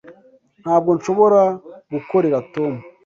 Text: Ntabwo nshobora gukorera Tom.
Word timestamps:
Ntabwo 0.61 0.89
nshobora 0.97 1.41
gukorera 1.93 2.37
Tom. 2.53 2.73